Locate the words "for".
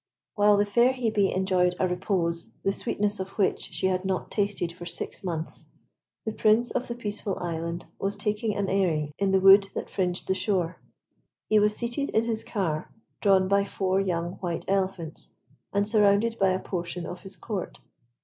4.73-4.83